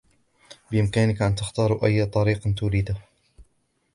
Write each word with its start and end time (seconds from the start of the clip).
بإمكانك 0.71 1.21
أن 1.21 1.35
تختار 1.35 1.85
أيّ 1.85 2.05
طريق 2.05 2.55
تريده. 2.57 2.95